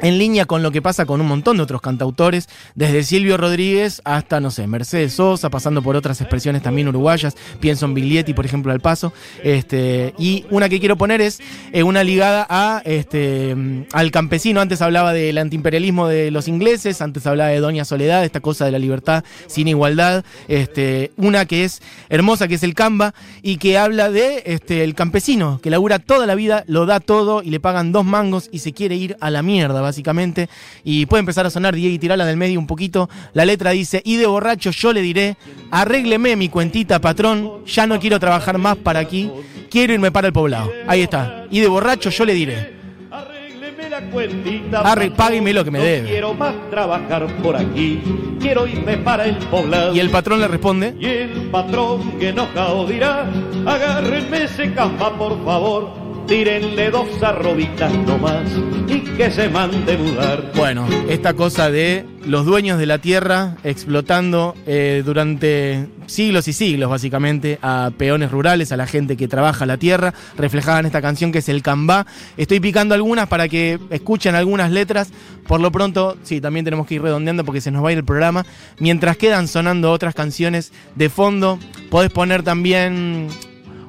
en 0.00 0.18
línea 0.18 0.44
con 0.46 0.62
lo 0.62 0.70
que 0.70 0.82
pasa 0.82 1.06
con 1.06 1.20
un 1.20 1.26
montón 1.26 1.56
de 1.56 1.62
otros 1.62 1.80
cantautores, 1.80 2.48
desde 2.74 3.02
Silvio 3.02 3.36
Rodríguez 3.36 4.02
hasta, 4.04 4.40
no 4.40 4.50
sé, 4.50 4.66
Mercedes 4.66 5.14
Sosa, 5.14 5.50
pasando 5.50 5.82
por 5.82 5.96
otras 5.96 6.20
expresiones 6.20 6.62
también 6.62 6.88
uruguayas, 6.88 7.36
pienso 7.60 7.86
en 7.86 7.94
Biglietti, 7.94 8.34
por 8.34 8.44
ejemplo, 8.46 8.72
al 8.72 8.80
paso, 8.80 9.12
este, 9.42 10.14
y 10.18 10.44
una 10.50 10.68
que 10.68 10.80
quiero 10.80 10.96
poner 10.96 11.20
es 11.20 11.40
eh, 11.72 11.82
una 11.82 12.04
ligada 12.04 12.46
a, 12.48 12.82
este, 12.84 13.86
al 13.92 14.10
campesino, 14.10 14.60
antes 14.60 14.82
hablaba 14.82 15.12
del 15.12 15.38
antiimperialismo 15.38 16.08
de 16.08 16.30
los 16.30 16.48
ingleses, 16.48 17.00
antes 17.02 17.26
hablaba 17.26 17.50
de 17.50 17.60
Doña 17.60 17.84
Soledad, 17.84 18.24
esta 18.24 18.40
cosa 18.40 18.64
de 18.64 18.72
la 18.72 18.78
libertad 18.78 19.24
sin 19.46 19.68
igualdad, 19.68 20.24
este, 20.48 21.12
una 21.16 21.46
que 21.46 21.64
es 21.64 21.82
hermosa, 22.08 22.48
que 22.48 22.54
es 22.54 22.62
el 22.62 22.74
Camba, 22.74 23.14
y 23.42 23.56
que 23.56 23.78
habla 23.78 24.10
de 24.10 24.42
este, 24.46 24.84
el 24.84 24.94
campesino, 24.94 25.60
que 25.62 25.70
labura 25.70 25.98
toda 25.98 26.26
la 26.26 26.34
vida, 26.34 26.64
lo 26.66 26.86
da 26.86 27.00
todo 27.00 27.42
y 27.42 27.50
le 27.50 27.60
pagan 27.60 27.92
dos 27.92 28.04
mangos 28.04 28.48
y 28.52 28.60
se 28.60 28.72
quiere 28.72 28.96
ir 28.96 29.16
a 29.20 29.30
la 29.30 29.42
mierda, 29.42 29.80
básicamente. 29.86 30.48
Y 30.84 31.06
puede 31.06 31.20
empezar 31.20 31.46
a 31.46 31.50
sonar 31.50 31.74
Diego 31.74 31.94
y 31.94 31.98
tirarla 31.98 32.26
del 32.26 32.36
medio 32.36 32.58
un 32.58 32.66
poquito. 32.66 33.08
La 33.32 33.44
letra 33.44 33.70
dice, 33.70 34.02
y 34.04 34.16
de 34.16 34.26
borracho 34.26 34.70
yo 34.70 34.92
le 34.92 35.00
diré, 35.00 35.36
arrégleme 35.70 36.36
mi 36.36 36.48
cuentita, 36.48 37.00
patrón, 37.00 37.64
ya 37.64 37.86
no 37.86 37.98
quiero 37.98 38.20
trabajar 38.20 38.58
más 38.58 38.76
para 38.76 39.00
aquí, 39.00 39.30
quiero 39.70 39.94
irme 39.94 40.10
para 40.10 40.26
el 40.26 40.32
poblado. 40.32 40.70
Ahí 40.86 41.02
está. 41.02 41.46
Y 41.50 41.60
de 41.60 41.68
borracho 41.68 42.10
yo 42.10 42.24
le 42.24 42.34
diré. 42.34 42.76
Arrégleme 43.10 43.88
la 43.88 44.00
cuentita. 44.10 44.80
Arre, 44.80 45.10
págueme 45.10 45.52
lo 45.52 45.64
que 45.64 45.70
me 45.70 45.78
no 45.78 45.84
debe. 45.84 46.08
quiero 46.08 46.34
más 46.34 46.54
trabajar 46.70 47.26
por 47.42 47.56
aquí. 47.56 48.00
Quiero 48.40 48.66
irme 48.66 48.98
para 48.98 49.24
el 49.26 49.36
poblado. 49.36 49.94
Y 49.94 50.00
el 50.00 50.10
patrón 50.10 50.40
le 50.40 50.48
responde, 50.48 50.94
Y 50.98 51.06
el 51.06 51.50
patrón 51.50 52.18
que 52.18 52.28
enojado 52.30 52.86
dirá, 52.86 53.26
agárrenme 53.64 54.44
ese 54.44 54.72
camba 54.74 55.16
por 55.16 55.42
favor, 55.44 56.05
tírenle 56.26 56.90
dos 56.90 57.22
arrobitas 57.22 57.92
nomás 57.98 58.50
y 58.88 59.00
que 59.00 59.30
se 59.30 59.48
mande 59.48 59.96
mudar. 59.96 60.50
Bueno, 60.56 60.86
esta 61.08 61.34
cosa 61.34 61.70
de 61.70 62.04
los 62.24 62.44
dueños 62.44 62.78
de 62.78 62.86
la 62.86 62.98
tierra 62.98 63.56
explotando 63.62 64.54
eh, 64.66 65.02
durante 65.04 65.86
siglos 66.06 66.48
y 66.48 66.52
siglos, 66.52 66.90
básicamente, 66.90 67.58
a 67.62 67.92
peones 67.96 68.32
rurales, 68.32 68.72
a 68.72 68.76
la 68.76 68.86
gente 68.86 69.16
que 69.16 69.28
trabaja 69.28 69.66
la 69.66 69.76
tierra, 69.76 70.14
reflejada 70.36 70.80
en 70.80 70.86
esta 70.86 71.00
canción 71.00 71.30
que 71.30 71.38
es 71.38 71.48
el 71.48 71.62
Cambá. 71.62 72.06
Estoy 72.36 72.58
picando 72.58 72.94
algunas 72.94 73.28
para 73.28 73.48
que 73.48 73.78
escuchen 73.90 74.34
algunas 74.34 74.72
letras. 74.72 75.10
Por 75.46 75.60
lo 75.60 75.70
pronto, 75.70 76.16
sí, 76.24 76.40
también 76.40 76.64
tenemos 76.64 76.88
que 76.88 76.94
ir 76.94 77.02
redondeando 77.02 77.44
porque 77.44 77.60
se 77.60 77.70
nos 77.70 77.84
va 77.84 77.90
a 77.90 77.92
ir 77.92 77.98
el 77.98 78.04
programa. 78.04 78.44
Mientras 78.80 79.16
quedan 79.16 79.46
sonando 79.46 79.92
otras 79.92 80.14
canciones 80.14 80.72
de 80.96 81.08
fondo, 81.08 81.60
podés 81.88 82.10
poner 82.10 82.42
también 82.42 83.28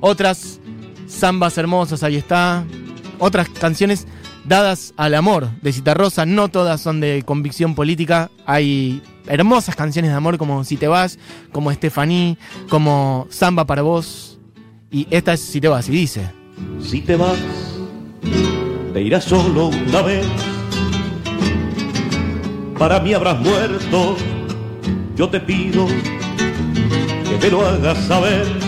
otras 0.02 0.60
zambas 1.08 1.58
hermosas, 1.58 2.04
ahí 2.04 2.16
está. 2.16 2.66
Otras 3.20 3.50
canciones 3.50 4.08
dadas 4.46 4.94
al 4.98 5.16
amor 5.16 5.50
de 5.62 5.74
Citarrosa, 5.74 6.26
no 6.26 6.48
todas 6.50 6.82
son 6.82 7.00
de 7.00 7.24
convicción 7.26 7.76
política, 7.76 8.32
hay 8.46 9.02
hermosas 9.28 9.76
canciones 9.76 10.12
de 10.12 10.18
amor 10.18 10.38
como 10.38 10.64
Si 10.64 10.78
te 10.78 10.88
vas, 10.88 11.20
como 11.52 11.72
Estefaní, 11.72 12.38
como 12.70 13.28
Samba 13.30 13.66
para 13.66 13.82
vos, 13.82 14.40
y 14.90 15.08
esta 15.10 15.34
es 15.34 15.42
Si 15.42 15.60
te 15.60 15.68
vas, 15.68 15.90
y 15.90 15.92
dice, 15.92 16.32
Si 16.82 17.02
te 17.02 17.16
vas, 17.16 17.38
te 18.94 19.02
irás 19.02 19.26
solo 19.26 19.68
una 19.68 20.02
vez. 20.02 20.26
Para 22.78 23.00
mí 23.00 23.14
habrás 23.14 23.40
muerto, 23.40 24.16
yo 25.16 25.28
te 25.30 25.40
pido 25.40 25.88
que 25.88 27.38
me 27.42 27.50
lo 27.50 27.68
hagas 27.68 27.98
saber. 28.06 28.67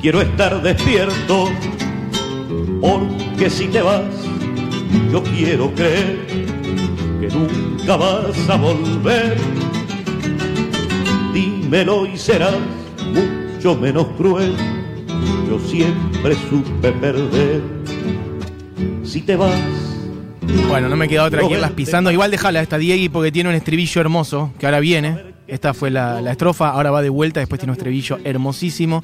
Quiero 0.00 0.20
estar 0.20 0.62
despierto, 0.62 1.48
porque 2.80 3.50
si 3.50 3.66
te 3.66 3.82
vas, 3.82 4.04
yo 5.10 5.22
quiero 5.24 5.74
creer 5.74 6.18
que 7.20 7.28
nunca 7.28 7.96
vas 7.96 8.48
a 8.48 8.56
volver. 8.56 9.36
Dímelo 11.34 12.06
y 12.06 12.16
serás 12.16 12.54
mucho 13.12 13.74
menos 13.76 14.06
cruel. 14.16 14.54
Yo 15.48 15.58
siempre 15.58 16.36
supe 16.48 16.92
perder. 16.92 17.60
Si 19.02 19.22
te 19.22 19.34
vas, 19.34 19.50
bueno, 20.68 20.88
no 20.88 20.96
me 20.96 21.08
queda 21.08 21.24
otra 21.24 21.40
que 21.40 21.54
irlas 21.54 21.72
pisando, 21.72 22.12
igual 22.12 22.30
déjala 22.30 22.60
esta 22.60 22.78
Diegui 22.78 23.08
porque 23.08 23.32
tiene 23.32 23.48
un 23.48 23.56
estribillo 23.56 24.00
hermoso, 24.00 24.52
que 24.60 24.66
ahora 24.66 24.78
viene, 24.80 25.34
esta 25.48 25.74
fue 25.74 25.90
la, 25.90 26.20
la 26.20 26.30
estrofa, 26.30 26.68
ahora 26.68 26.90
va 26.90 27.02
de 27.02 27.08
vuelta, 27.08 27.40
después 27.40 27.58
tiene 27.58 27.72
un 27.72 27.76
estribillo 27.76 28.18
hermosísimo. 28.22 29.02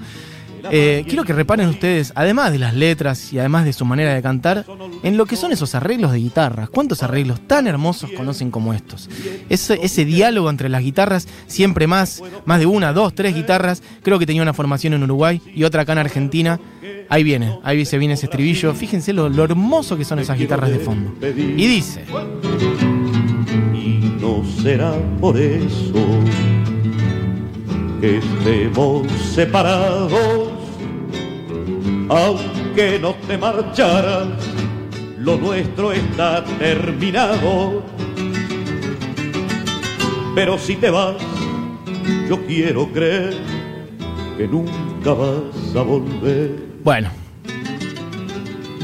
Eh, 0.71 1.05
quiero 1.07 1.25
que 1.25 1.33
reparen 1.33 1.69
ustedes, 1.69 2.13
además 2.15 2.53
de 2.53 2.59
las 2.59 2.75
letras 2.75 3.33
y 3.33 3.39
además 3.39 3.65
de 3.65 3.73
su 3.73 3.85
manera 3.85 4.15
de 4.15 4.23
cantar, 4.23 4.65
en 5.03 5.17
lo 5.17 5.27
que 5.27 5.37
son 5.37 5.53
esos 5.53 5.75
arreglos 5.75 6.13
de 6.13 6.19
guitarras. 6.19 6.71
¿Cuántos 6.71 7.03
arreglos 7.03 7.47
tan 7.47 7.67
hermosos 7.67 8.11
conocen 8.13 8.51
como 8.51 8.73
estos? 8.75 9.09
Ese, 9.49 9.79
ese 9.83 10.05
diálogo 10.05 10.51
entre 10.51 10.69
las 10.69 10.83
guitarras, 10.83 11.29
siempre 11.47 11.87
más, 11.87 12.23
más 12.45 12.61
de 12.61 12.67
una, 12.67 12.93
dos, 12.93 13.15
tres 13.15 13.35
guitarras. 13.35 13.83
Creo 14.03 14.19
que 14.19 14.27
tenía 14.27 14.43
una 14.43 14.55
formación 14.55 14.95
en 14.95 15.03
Uruguay 15.03 15.41
y 15.55 15.65
otra 15.65 15.83
acá 15.83 15.93
en 15.93 15.99
Argentina. 15.99 16.61
Ahí 17.09 17.23
viene, 17.23 17.59
ahí 17.63 17.85
se 17.85 17.99
viene 17.99 18.15
ese 18.15 18.27
estribillo. 18.27 18.75
Fíjense 18.75 19.13
lo, 19.13 19.29
lo 19.29 19.45
hermoso 19.45 19.97
que 19.97 20.05
son 20.05 20.19
esas 20.19 20.39
guitarras 20.39 20.71
de 20.71 20.79
fondo. 20.79 21.15
Y 21.23 21.67
dice. 21.67 22.05
y 23.75 24.17
no 24.21 24.43
será 24.63 24.95
por 25.21 25.39
eso 25.39 25.93
que 28.01 28.19
estemos 28.19 29.07
separados, 29.35 30.44
aunque 32.09 32.99
no 32.99 33.15
te 33.27 33.39
marcharas, 33.39 34.29
lo 35.19 35.37
nuestro 35.37 35.93
está 35.93 36.45
terminado. 36.59 37.83
Pero 40.35 40.59
si 40.59 40.77
te 40.77 40.91
vas, 40.91 41.17
yo 42.29 42.45
quiero 42.47 42.89
creer 42.93 43.35
que 44.37 44.49
nunca 44.49 45.13
vas 45.15 45.77
a 45.77 45.83
volver. 45.83 46.51
Bueno. 46.83 47.24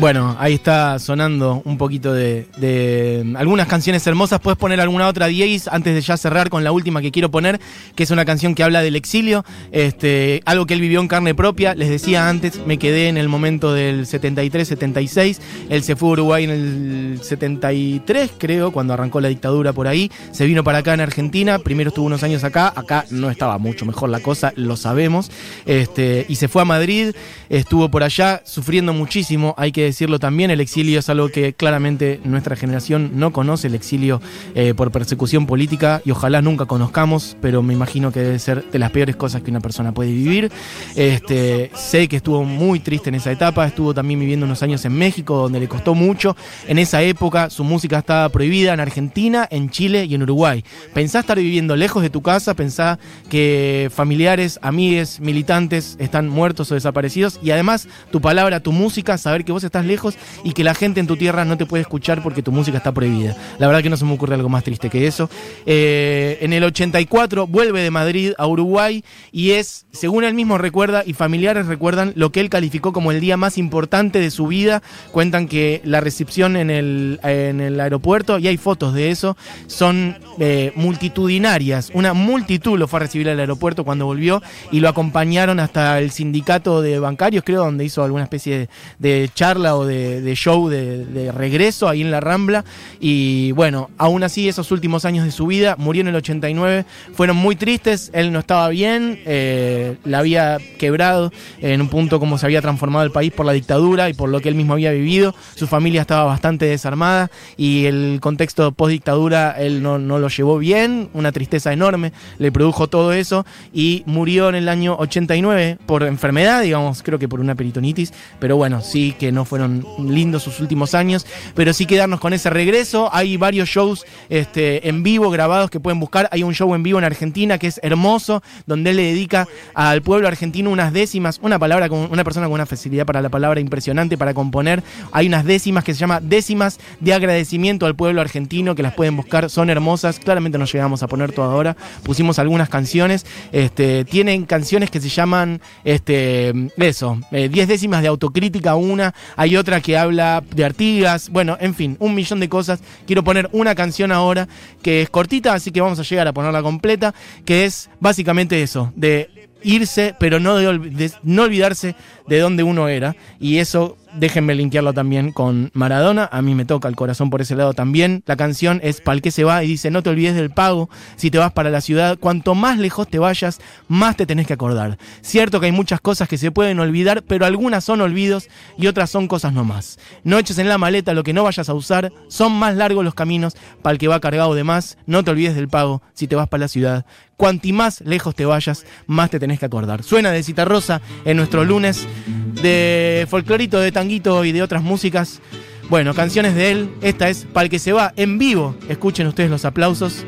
Bueno, 0.00 0.35
ahí 0.38 0.54
está 0.54 0.99
sonando 0.99 1.61
un 1.66 1.76
poquito 1.76 2.14
de, 2.14 2.47
de 2.57 3.35
algunas 3.37 3.69
canciones 3.69 4.07
hermosas. 4.07 4.40
Puedes 4.40 4.59
poner 4.59 4.80
alguna 4.80 5.07
otra, 5.07 5.26
Dieguis, 5.26 5.69
antes 5.69 5.95
de 5.95 6.00
ya 6.00 6.16
cerrar 6.16 6.49
con 6.49 6.64
la 6.64 6.73
última 6.73 7.02
que 7.02 7.11
quiero 7.11 7.30
poner, 7.30 7.61
que 7.95 8.04
es 8.04 8.11
una 8.11 8.25
canción 8.25 8.54
que 8.54 8.62
habla 8.62 8.80
del 8.80 8.97
exilio, 8.97 9.45
este, 9.73 10.40
algo 10.47 10.64
que 10.64 10.73
él 10.73 10.80
vivió 10.80 11.00
en 11.00 11.09
carne 11.09 11.35
propia. 11.35 11.75
Les 11.75 11.90
decía 11.90 12.30
antes, 12.30 12.66
me 12.66 12.78
quedé 12.78 13.09
en 13.09 13.19
el 13.19 13.28
momento 13.28 13.75
del 13.75 14.07
73-76. 14.07 15.38
Él 15.69 15.83
se 15.83 15.97
fue 15.97 16.09
a 16.09 16.12
Uruguay 16.12 16.45
en 16.45 16.50
el 16.50 17.21
73, 17.23 18.30
creo, 18.38 18.73
cuando 18.73 18.95
arrancó 18.95 19.21
la 19.21 19.28
dictadura 19.28 19.75
por 19.75 19.87
ahí. 19.87 20.11
Se 20.33 20.47
vino 20.47 20.64
para 20.64 20.78
acá 20.78 20.95
en 20.95 21.02
Argentina. 21.02 21.59
Primero 21.59 21.88
estuvo 21.88 22.07
unos 22.07 22.23
años 22.23 22.42
acá. 22.42 22.73
Acá 22.75 23.04
no 23.11 23.30
estaba 23.30 23.59
mucho 23.59 23.85
mejor 23.85 24.09
la 24.09 24.21
cosa, 24.21 24.54
lo 24.57 24.78
sabemos. 24.78 25.30
Este, 25.66 26.25
y 26.26 26.37
se 26.37 26.49
fue 26.49 26.62
a 26.62 26.64
Madrid. 26.64 27.14
Estuvo 27.50 27.90
por 27.90 28.02
allá 28.02 28.40
sufriendo 28.47 28.95
muchísimo. 28.95 29.54
Hay 29.59 29.73
que 29.73 29.89
decirlo 29.90 30.18
también, 30.18 30.50
el 30.50 30.61
exilio 30.61 30.99
es 30.99 31.09
algo 31.09 31.28
que 31.28 31.52
claramente 31.52 32.20
nuestra 32.25 32.56
generación 32.56 33.12
no 33.14 33.32
conoce, 33.32 33.68
el 33.68 33.75
exilio 33.75 34.20
eh, 34.54 34.75
por 34.75 34.90
persecución 34.90 35.47
política, 35.47 36.02
y 36.04 36.11
ojalá 36.11 36.42
nunca 36.42 36.66
conozcamos, 36.66 37.37
pero 37.40 37.62
me 37.62 37.75
imagino 37.75 38.12
que 38.12 38.20
debe 38.20 38.38
ser 38.38 38.64
de 38.70 38.78
las 38.78 38.90
peores 38.90 39.16
cosas 39.16 39.42
que 39.42 39.50
una 39.50 39.61
persona 39.61 39.92
puede 39.92 40.12
vivir. 40.12 40.50
Este, 40.97 41.70
sé 41.75 42.09
que 42.09 42.16
estuvo 42.16 42.44
muy 42.44 42.80
triste 42.80 43.09
en 43.09 43.16
esa 43.16 43.32
etapa, 43.32 43.66
estuvo 43.66 43.94
también 43.94 44.20
viviendo 44.20 44.47
unos 44.47 44.62
años 44.62 44.85
en 44.85 44.92
México, 44.92 45.37
donde 45.37 45.61
le 45.61 45.68
costó 45.68 45.94
mucho. 45.94 46.37
En 46.66 46.78
esa 46.78 47.02
época 47.02 47.50
su 47.50 47.64
música 47.64 47.99
estaba 47.99 48.28
prohibida 48.28 48.73
en 48.73 48.80
Argentina, 48.80 49.47
en 49.50 49.70
Chile 49.70 50.04
y 50.04 50.14
en 50.14 50.23
Uruguay. 50.23 50.64
Pensá 50.94 51.20
estar 51.20 51.38
viviendo 51.38 51.76
lejos 51.76 52.02
de 52.02 52.11
tu 52.11 52.23
casa, 52.23 52.54
pensá 52.54 52.99
que 53.28 53.90
familiares, 53.94 54.59
amigues, 54.62 55.20
militantes 55.20 55.97
están 55.99 56.28
muertos 56.28 56.70
o 56.70 56.75
desaparecidos, 56.75 57.38
y 57.42 57.50
además 57.50 57.88
tu 58.11 58.20
palabra, 58.20 58.61
tu 58.61 58.73
música, 58.73 59.18
saber 59.18 59.44
que 59.44 59.52
vos 59.52 59.64
estás 59.64 59.79
lejos 59.84 60.16
y 60.44 60.52
que 60.52 60.64
la 60.64 60.75
gente 60.75 61.00
en 61.00 61.06
tu 61.06 61.16
tierra 61.16 61.44
no 61.44 61.56
te 61.56 61.66
puede 61.66 61.82
escuchar 61.82 62.22
porque 62.22 62.42
tu 62.42 62.52
música 62.52 62.78
está 62.78 62.92
prohibida. 62.92 63.37
La 63.58 63.66
verdad 63.66 63.82
que 63.82 63.90
no 63.90 63.96
se 63.96 64.04
me 64.04 64.12
ocurre 64.12 64.34
algo 64.34 64.49
más 64.49 64.64
triste 64.64 64.90
que 64.90 65.06
eso. 65.06 65.28
Eh, 65.66 66.38
en 66.40 66.52
el 66.52 66.64
84 66.64 67.46
vuelve 67.46 67.82
de 67.82 67.90
Madrid 67.90 68.32
a 68.38 68.46
Uruguay 68.46 69.04
y 69.32 69.52
es, 69.52 69.87
según 69.92 70.25
él 70.25 70.34
mismo 70.34 70.58
recuerda 70.58 71.02
y 71.04 71.12
familiares 71.12 71.66
recuerdan, 71.66 72.12
lo 72.16 72.32
que 72.32 72.40
él 72.40 72.50
calificó 72.50 72.92
como 72.92 73.12
el 73.12 73.20
día 73.20 73.37
más 73.37 73.58
importante 73.58 74.20
de 74.20 74.30
su 74.30 74.46
vida. 74.46 74.82
Cuentan 75.12 75.49
que 75.49 75.80
la 75.84 76.00
recepción 76.00 76.56
en 76.56 76.70
el, 76.70 77.20
en 77.22 77.60
el 77.60 77.80
aeropuerto, 77.80 78.38
y 78.38 78.49
hay 78.49 78.56
fotos 78.56 78.94
de 78.94 79.10
eso, 79.10 79.37
son 79.66 80.18
eh, 80.38 80.72
multitudinarias. 80.75 81.90
Una 81.94 82.12
multitud 82.12 82.78
lo 82.78 82.88
fue 82.88 82.99
a 82.99 83.02
recibir 83.02 83.28
al 83.28 83.40
aeropuerto 83.40 83.84
cuando 83.84 84.06
volvió 84.06 84.42
y 84.70 84.80
lo 84.80 84.88
acompañaron 84.88 85.60
hasta 85.60 85.99
el 85.99 86.10
sindicato 86.10 86.82
de 86.82 86.99
bancarios, 86.99 87.44
creo, 87.44 87.64
donde 87.64 87.84
hizo 87.84 88.02
alguna 88.02 88.25
especie 88.25 88.58
de, 88.58 88.68
de 88.99 89.30
charla 89.34 89.70
o 89.77 89.87
de, 89.87 90.35
show 90.35 90.69
de, 90.69 91.33
regreso 91.33 91.89
ahí 91.89 92.03
en 92.03 92.11
la 92.11 92.21
Rambla. 92.21 92.65
Y 93.00 93.53
bueno, 93.53 93.91
aún 93.99 94.23
así 94.23 94.49
esos 94.49 94.71
últimos 94.71 95.05
años 95.05 95.25
de 95.25 95.31
su 95.31 95.47
vida, 95.47 95.77
murió 95.79 96.00
en 96.03 96.09
el 96.09 96.17
89, 96.17 96.85
fueron 97.15 97.37
muy 97.37 97.57
tristes, 97.57 98.11
él 98.12 98.33
no 98.33 98.41
estaba 98.41 98.69
bien, 98.69 99.21
eh, 99.27 99.97
la 100.05 100.19
había 100.19 100.59
quebrado 100.79 101.33
en 101.61 101.81
un 101.81 101.89
punto 101.89 102.21
como 102.21 102.39
se 102.39 102.47
había 102.47 102.62
transformado 102.62 103.05
el 103.05 103.12
país 103.12 103.33
por 103.33 103.47
la 103.47 103.53
dictadura 103.53 104.09
y 104.09 104.15
por 104.15 104.29
lo 104.29 104.41
que 104.41 104.49
él 104.49 104.55
mismo 104.55 104.75
había 104.75 104.91
vivido, 104.93 105.35
su 105.55 105.67
familia 105.67 106.03
estaba 106.03 106.25
bastante 106.25 106.67
desarmada 106.67 107.31
y 107.57 107.87
el 107.87 108.19
contexto 108.21 108.73
post 108.73 108.93
dictadura 108.93 109.57
él 109.59 109.83
no, 109.83 109.99
no 109.99 110.19
lo 110.19 110.29
llevó 110.29 110.59
bien, 110.59 111.09
una 111.15 111.33
tristeza 111.33 111.73
enorme, 111.73 112.12
le 112.39 112.53
produjo 112.53 112.89
todo 112.89 113.12
eso 113.12 113.47
y 113.73 114.03
murió 114.07 114.49
en 114.49 114.55
el 114.55 114.69
año 114.69 114.97
89 114.99 115.79
por 115.87 116.03
enfermedad, 116.03 116.62
digamos, 116.62 117.03
creo 117.03 117.19
que 117.19 117.29
por 117.29 117.41
una 117.41 117.55
peritonitis, 117.55 118.12
pero 118.39 118.57
bueno, 118.57 118.81
sí 118.81 119.15
que 119.19 119.33
no 119.33 119.45
fueron 119.50 119.85
lindos 119.99 120.45
sus 120.45 120.61
últimos 120.61 120.95
años, 120.95 121.26
pero 121.57 121.73
sí 121.73 121.85
quedarnos 121.85 122.21
con 122.21 122.33
ese 122.33 122.50
regreso. 122.50 123.11
Hay 123.12 123.37
varios 123.37 123.69
shows 123.69 124.07
este, 124.28 124.88
en 124.88 125.02
vivo 125.02 125.28
grabados 125.28 125.71
que 125.71 125.80
pueden 125.80 125.99
buscar. 125.99 126.28
Hay 126.30 126.45
un 126.45 126.54
show 126.54 126.73
en 126.73 126.85
vivo 126.85 127.00
en 127.00 127.04
Argentina 127.04 127.59
que 127.59 127.66
es 127.66 127.80
hermoso, 127.83 128.45
donde 128.66 128.90
él 128.90 128.97
le 128.97 129.02
dedica 129.02 129.49
al 129.75 130.02
pueblo 130.02 130.28
argentino 130.28 130.71
unas 130.71 130.92
décimas, 130.92 131.40
una 131.42 131.59
palabra 131.59 131.88
con 131.88 132.12
una 132.12 132.23
persona 132.23 132.47
con 132.47 132.54
una 132.54 132.64
facilidad 132.64 133.04
para 133.04 133.21
la 133.21 133.28
palabra 133.28 133.59
impresionante 133.59 134.16
para 134.16 134.35
componer. 134.35 134.85
Hay 135.11 135.26
unas 135.26 135.45
décimas 135.45 135.83
que 135.83 135.95
se 135.95 135.99
llama 135.99 136.21
décimas 136.21 136.78
de 137.00 137.12
agradecimiento 137.12 137.87
al 137.87 137.97
pueblo 137.97 138.21
argentino 138.21 138.76
que 138.76 138.85
las 138.85 138.95
pueden 138.95 139.16
buscar, 139.16 139.50
son 139.50 139.69
hermosas. 139.69 140.21
Claramente 140.21 140.59
no 140.59 140.64
llegamos 140.64 141.02
a 141.02 141.09
poner 141.09 141.33
todo 141.33 141.50
ahora, 141.50 141.76
pusimos 142.04 142.38
algunas 142.38 142.69
canciones. 142.69 143.26
Este, 143.50 144.04
tienen 144.04 144.47
canciones 144.47 144.92
que 144.92 145.00
se 145.00 145.09
llaman 145.09 145.61
este, 145.83 146.52
eso, 146.76 147.19
10 147.33 147.52
eh, 147.52 147.66
décimas 147.66 148.02
de 148.02 148.09
autocrítica 148.09 148.76
una, 148.76 149.12
hay 149.40 149.56
otra 149.56 149.80
que 149.80 149.97
habla 149.97 150.44
de 150.54 150.66
Artigas, 150.66 151.30
bueno, 151.30 151.56
en 151.61 151.75
fin, 151.75 151.97
un 151.99 152.14
millón 152.14 152.40
de 152.40 152.50
cosas. 152.50 152.82
Quiero 153.06 153.25
poner 153.25 153.49
una 153.52 153.75
canción 153.75 154.12
ahora 154.12 154.47
que 154.82 155.00
es 155.00 155.09
cortita, 155.09 155.54
así 155.54 155.70
que 155.70 155.80
vamos 155.80 155.99
a 155.99 156.02
llegar 156.02 156.28
a 156.28 156.35
ponerla 156.35 156.61
completa, 156.61 157.14
que 157.47 157.64
es 157.64 157.88
básicamente 158.00 158.62
eso, 158.62 158.92
de 158.97 159.49
irse, 159.62 160.14
pero 160.20 160.40
no, 160.40 160.56
de 160.56 161.12
no 161.23 161.44
olvidarse 161.44 161.97
de 162.30 162.38
dónde 162.38 162.62
uno 162.62 162.87
era. 162.88 163.16
Y 163.40 163.58
eso, 163.58 163.99
déjenme 164.14 164.54
linkearlo 164.54 164.94
también 164.94 165.32
con 165.32 165.70
Maradona. 165.75 166.28
A 166.30 166.40
mí 166.42 166.54
me 166.54 166.64
toca 166.64 166.88
el 166.88 166.94
corazón 166.94 167.28
por 167.28 167.40
ese 167.40 167.56
lado 167.56 167.75
también. 167.75 168.22
La 168.25 168.37
canción 168.37 168.80
es 168.84 169.00
Pal 169.00 169.20
que 169.20 169.32
se 169.32 169.42
va 169.42 169.64
y 169.64 169.66
dice, 169.66 169.90
no 169.90 170.04
te 170.04 170.10
olvides 170.10 170.37
del 170.37 170.50
pago. 170.50 170.88
Si 171.16 171.30
te 171.30 171.38
vas 171.38 171.52
para 171.52 171.70
la 171.70 171.80
ciudad, 171.80 172.16
cuanto 172.18 172.54
más 172.54 172.78
lejos 172.78 173.08
te 173.08 173.18
vayas, 173.18 173.60
más 173.88 174.16
te 174.16 174.26
tenés 174.26 174.46
que 174.46 174.52
acordar. 174.52 174.96
Cierto 175.22 175.58
que 175.58 175.66
hay 175.66 175.72
muchas 175.72 176.00
cosas 176.00 176.28
que 176.28 176.38
se 176.38 176.52
pueden 176.52 176.78
olvidar, 176.78 177.25
pero 177.25 177.46
algunas 177.46 177.82
son 177.82 178.00
olvidos 178.00 178.49
y 178.78 178.87
otras 178.87 179.10
son 179.10 179.26
cosas 179.26 179.52
nomás. 179.52 179.99
No 180.22 180.38
eches 180.38 180.58
en 180.58 180.68
la 180.68 180.78
maleta 180.78 181.14
lo 181.14 181.25
que 181.25 181.32
no 181.32 181.42
vayas 181.42 181.68
a 181.68 181.75
usar. 181.75 182.12
Son 182.28 182.52
más 182.52 182.76
largos 182.76 183.04
los 183.04 183.14
caminos 183.14 183.56
para 183.82 183.92
el 183.92 183.99
que 183.99 184.06
va 184.06 184.20
cargado 184.20 184.54
de 184.54 184.62
más. 184.62 184.99
No 185.06 185.25
te 185.25 185.32
olvides 185.32 185.56
del 185.56 185.68
pago 185.68 186.00
si 186.14 186.28
te 186.28 186.37
vas 186.37 186.49
para 186.49 186.62
la 186.62 186.68
ciudad. 186.68 187.04
Cuanti 187.40 187.72
más 187.72 188.02
lejos 188.02 188.34
te 188.34 188.44
vayas, 188.44 188.84
más 189.06 189.30
te 189.30 189.40
tenés 189.40 189.58
que 189.58 189.64
acordar. 189.64 190.02
Suena 190.02 190.30
de 190.30 190.42
Citarrosa 190.42 191.00
en 191.25 191.38
nuestro 191.38 191.64
lunes 191.64 192.06
de 192.54 193.26
folclorito, 193.28 193.80
de 193.80 193.92
tanguito 193.92 194.45
y 194.45 194.52
de 194.52 194.62
otras 194.62 194.83
músicas. 194.83 195.40
Bueno, 195.88 196.14
canciones 196.14 196.54
de 196.54 196.71
él. 196.71 196.90
Esta 197.02 197.28
es 197.28 197.47
Pal 197.52 197.69
que 197.69 197.78
se 197.78 197.92
va 197.92 198.12
en 198.16 198.38
vivo. 198.38 198.76
Escuchen 198.88 199.26
ustedes 199.26 199.50
los 199.50 199.64
aplausos. 199.64 200.25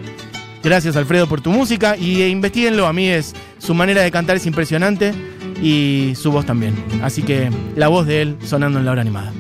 Gracias 0.62 0.97
Alfredo 0.97 1.29
por 1.29 1.41
tu 1.41 1.50
música 1.50 1.97
y 1.97 2.23
eh, 2.23 2.29
investiguenlo. 2.29 2.87
A 2.87 2.93
mí 2.93 3.09
es 3.09 3.35
su 3.59 3.75
manera 3.75 4.02
de 4.02 4.11
cantar 4.11 4.37
es 4.37 4.47
impresionante 4.47 5.12
y 5.62 6.14
su 6.17 6.31
voz 6.33 6.47
también. 6.47 6.75
Así 7.02 7.23
que 7.23 7.50
la 7.76 7.88
voz 7.88 8.07
de 8.07 8.23
él 8.23 8.37
sonando 8.45 8.79
en 8.79 8.85
la 8.85 8.93
hora 8.93 9.02
animada. 9.02 9.33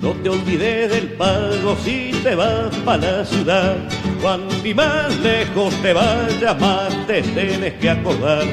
No 0.00 0.10
te 0.14 0.28
olvides 0.30 0.90
del 0.90 1.12
pago 1.12 1.76
si 1.84 2.10
te 2.24 2.34
vas 2.34 2.74
para 2.84 3.18
la 3.18 3.24
ciudad. 3.24 3.76
Cuanto 4.20 4.54
más 4.74 5.16
lejos 5.20 5.74
te 5.80 5.92
vayas, 5.92 6.60
más 6.60 7.06
te 7.06 7.22
tienes 7.22 7.74
que 7.74 7.90
acordar. 7.90 8.44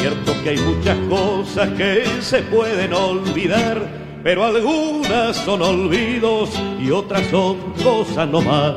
Cierto 0.00 0.32
que 0.42 0.48
hay 0.48 0.56
muchas 0.56 0.96
cosas 1.10 1.68
que 1.76 2.04
se 2.22 2.38
pueden 2.44 2.94
olvidar, 2.94 3.86
pero 4.24 4.46
algunas 4.46 5.36
son 5.36 5.60
olvidos 5.60 6.48
y 6.80 6.90
otras 6.90 7.26
son 7.26 7.58
cosas 7.82 8.26
no 8.26 8.40
más. 8.40 8.76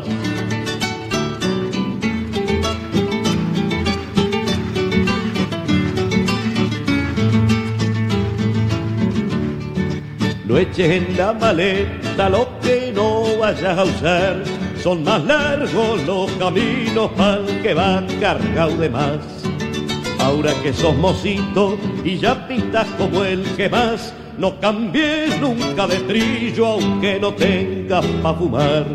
No 10.46 10.58
eches 10.58 10.92
en 10.92 11.18
la 11.18 11.32
maleta 11.32 12.28
lo 12.28 12.60
que 12.60 12.92
no 12.94 13.38
vayas 13.40 13.78
a 13.78 13.84
usar. 13.86 14.44
Son 14.78 15.02
más 15.06 15.24
largos 15.24 16.04
los 16.06 16.30
caminos 16.34 17.12
para 17.16 17.46
que 17.62 17.74
va 17.74 18.04
cargado 18.20 18.76
de 18.76 18.90
más. 18.90 19.43
Ahora 20.24 20.54
que 20.64 20.72
sos 20.72 20.96
mocito 20.96 21.78
y 22.02 22.18
ya 22.18 22.48
pintas 22.48 22.88
como 22.98 23.26
el 23.26 23.44
que 23.58 23.68
más, 23.68 24.14
no 24.38 24.58
cambies 24.62 25.38
nunca 25.42 25.86
de 25.86 25.98
trillo 26.00 26.66
aunque 26.66 27.20
no 27.20 27.34
tengas 27.34 28.06
pa' 28.24 28.34
fumar. 28.34 28.86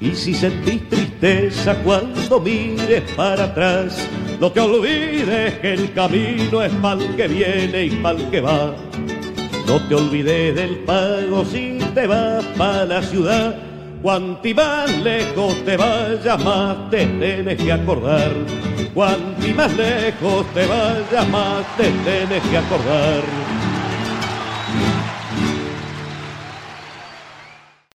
Y 0.00 0.10
si 0.14 0.32
sentís 0.32 0.88
tristeza 0.88 1.74
cuando 1.84 2.40
mires 2.40 3.02
para 3.14 3.44
atrás, 3.44 4.08
no 4.40 4.50
te 4.50 4.60
olvides 4.60 5.58
que 5.58 5.74
el 5.74 5.92
camino 5.92 6.62
es 6.62 6.72
pa'l 6.80 7.16
que 7.16 7.28
viene 7.28 7.84
y 7.84 7.90
pa'l 7.90 8.30
que 8.30 8.40
va. 8.40 8.74
No 9.70 9.78
te 9.82 9.94
olvides 9.94 10.56
del 10.56 10.78
pago 10.78 11.44
si 11.44 11.78
te 11.94 12.04
vas 12.04 12.44
para 12.58 12.84
la 12.86 13.02
ciudad. 13.04 13.54
Cuanti 14.02 14.52
más 14.52 14.90
lejos 14.98 15.64
te 15.64 15.76
vayas, 15.76 16.44
más 16.44 16.90
te 16.90 17.06
tienes 17.06 17.56
que 17.56 17.72
acordar. 17.72 18.32
Cuanti 18.92 19.52
más 19.54 19.72
lejos 19.76 20.44
te 20.54 20.66
vayas, 20.66 21.28
más 21.28 21.64
te 21.76 21.84
tienes 21.84 22.42
que 22.50 22.58
acordar. 22.58 23.39